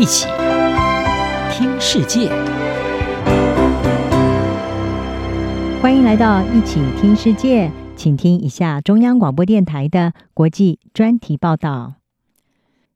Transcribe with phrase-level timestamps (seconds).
[0.00, 0.26] 一起
[1.52, 2.30] 听世界，
[5.82, 11.96] 欢迎来到一起听世界，请听一下中央广播电台的国际专题报道。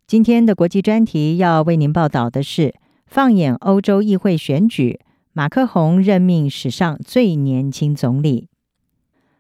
[0.07, 2.75] 今天的国际专题要为您报道的是：
[3.07, 5.01] 放眼欧洲议会选举，
[5.35, 8.49] 马克宏任命史上最年轻总理。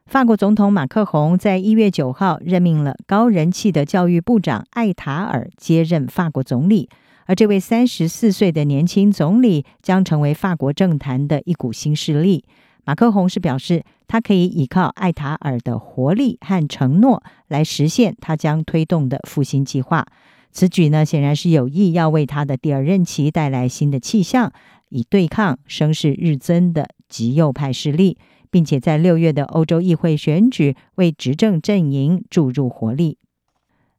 [0.06, 6.88] 法国总统马克宏在一月九号任命了高人气的教育部长艾塔尔接任法国总理，
[7.24, 12.44] 而这位三十四岁的年轻总理将成为法国政坛的一股新势力。
[12.84, 20.06] 马克宏是表示，他可以依靠艾塔尔的活力和承诺来实现他将推动的复兴计划。
[20.52, 24.52] 此举呢，显然是有意要为他的第二任期带来新的气象，
[24.90, 28.18] 以对抗声势日增的极右派势力。
[28.54, 33.18] 并且在六月的欧洲议会选举为执政阵营注入活力。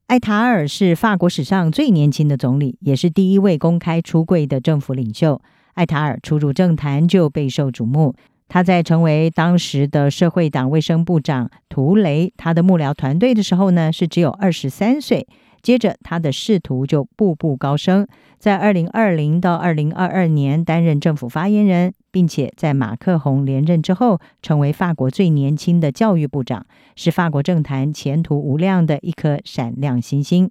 [0.07, 5.41] 艾塔尔是法国史上最年轻的总理，也是第一位公开出柜的政府领袖。
[5.73, 8.15] 艾塔尔初入政坛就备受瞩目。
[8.47, 15.27] 他在成为当时的社会党卫生部长图雷他的幕僚团队的时候呢，是只有二十三岁。
[15.61, 18.07] 接着，他的仕途就步步高升，
[18.37, 30.49] 在二零二零到二零二二年担任政府发言人，并且在马克宏连任之后，成为法国最年轻的教育部长，是法国政坛前途无量的一颗闪亮星星。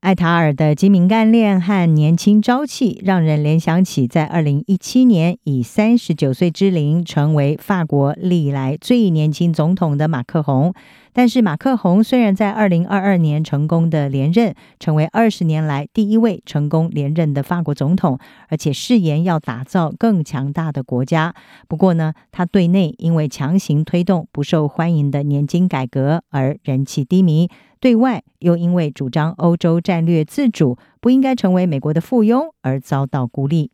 [0.00, 10.72] 艾塔尔的精明干练和年轻朝气，让人联想起在二零一七年以三十九岁之龄成为法国历来最年轻总统的马克宏。
[11.12, 21.34] 但是，马克宏虽然在二零二二年成功的连任，成为二十年来第一位成功连任的法国总统，而且誓言要打造更强大的国家。
[21.68, 27.50] 不过呢，他对内因为强行推动不受欢迎的年金改革而人气低迷。
[27.80, 33.70] 对外又因为主张欧洲战略自主，不应该成为美国的附庸而遭到孤立。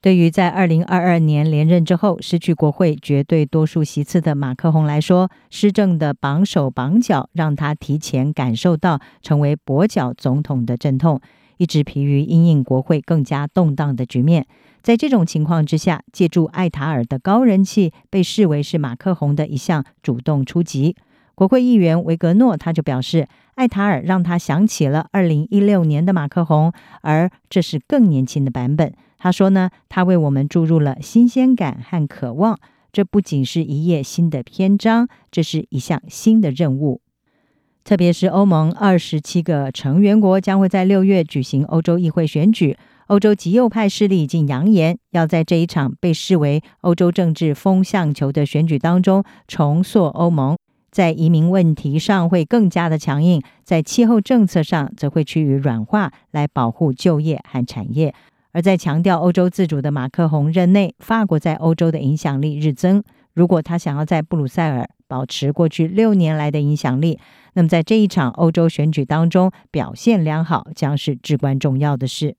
[0.00, 11.20] 对于在二零二二年连任之后失去国会绝对多数席次的马克宏来说，施政的绑手绑脚让他提前感受到成为跛脚总统的阵痛，
[11.56, 14.46] 一直疲于因应国会更加动荡的局面。
[14.82, 20.94] 在这种情况之下，借助艾塔尔的高人气，被视为是马克宏的一项主动出击。
[21.38, 28.92] 国会议员维格诺他就表示，艾塔尔让他想起了二零一六年的马克宏，而这是更年轻的版本。
[29.18, 32.58] 他说呢，他为我们注入了新鲜感和渴望。
[32.90, 37.02] 这不仅是一页新的篇章，这是一项新的任务。
[37.84, 42.76] 特别是欧盟二十七个成员国将会在六月举行欧洲议会选举，
[43.06, 50.56] 欧洲极右派势力已经扬言要在这一场被视为欧洲政治风向球的选举当中重塑欧盟。
[50.98, 58.12] 在移民问题上会更加的强硬，在气候政策上则会趋于软化，来保护就业和产业。
[58.50, 63.04] 而在强调欧洲自主的马克宏任内，法国在欧洲的影响力日增。
[63.32, 67.20] 如果他想要在布鲁塞尔保持过去六年来的影响力，
[67.54, 72.34] 那么在这一场欧洲选举当中表现良好，将是至关重要的事。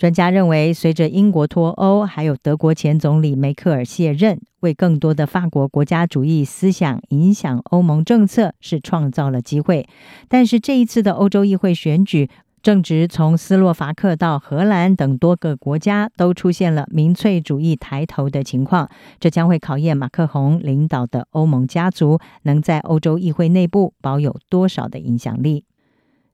[0.00, 9.86] 专家认为，随着英国脱欧，还有德国前总理梅克尔卸任，为更多的法国国家主义思想影响欧盟政策是创造了机会。
[10.26, 12.30] 但是这一次的欧洲议会选举，
[12.62, 18.88] 正值从斯洛伐克到荷兰等多个国家都出现了民粹主义抬头的情况，
[19.18, 25.64] 这将会考验马克宏领导的欧盟家族能在欧洲议会内部保有多少的影响力。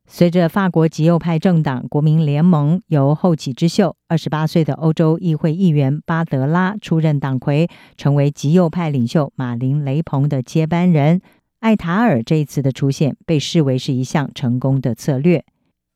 [0.09, 11.21] 随着法国极右派政党国民联盟由后起之秀二十八岁的欧洲议会议员巴德拉出任党魁，成为极右派领袖马林雷朋的接班人。
[11.59, 15.45] 艾塔尔这一次的出现被视为是一项成功的策略。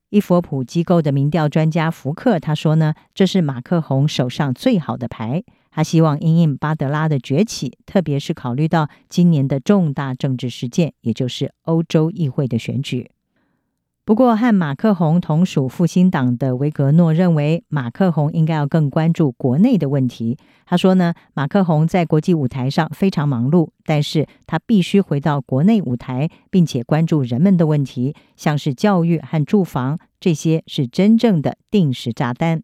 [0.09, 5.45] 伊佛普机构的民调专家福克他说呢，这是马克宏手上最好的牌。
[5.71, 13.13] 他希望因应巴德拉的崛起，特别是考虑到今年的重大政治事件，也就是欧洲议会的选举。
[14.05, 20.37] 不过，和马克宏同属复兴党的维格诺认为，马克宏应该要更关注国内的问题。
[20.67, 32.63] 他说呢，马克宏在国际舞台上非常忙碌，但是他必须回到国内舞台，并且关注人们的问题，像是教育和住房，这些是真正的定时炸弹。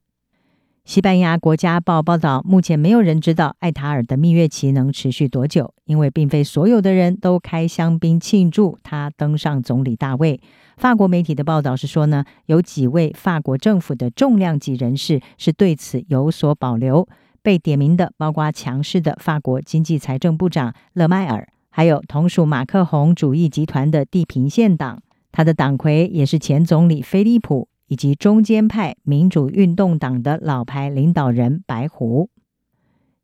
[0.87, 10.41] 西班牙国家报报道，目前没有人知道艾塔尔的蜜月期能持续多久，因为并非所有的人都开香槟庆祝他登上总理大位。
[10.77, 17.09] 法国媒体的报道是说呢，有几位法国政府的重量级人士是对此有所保留。
[17.43, 27.67] 被点名的包括强势的法国经济财政部长勒迈尔，还有同属马克宏主义集团的地平线党，他的党魁也是前总理菲利普。
[27.89, 32.31] 以及中间派民主运动党的老牌领导人白胡。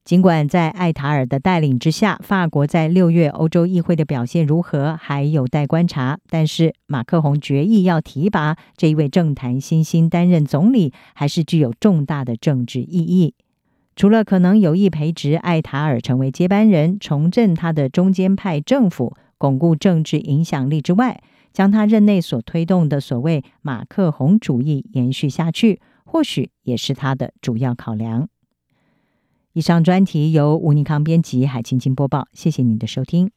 [0.05, 13.35] 尽管在艾塔尔的带领之下，法国在六月欧洲议会的表现如何还有待观察，但是马克宏决议要提拔这一位政坛新星担任总理，还是具有重大的政治意义。
[13.94, 28.28] 除了可能有意培植艾塔尔成为接班人，重振他的中间派政府，巩固政治影响力之外，将他任内所推动的所谓马克宏主义延续下去，或许也是他的主要考量。
[29.52, 32.26] 以上专题由吴尼康编辑，海青青播报。
[32.32, 33.31] 谢谢您的收听。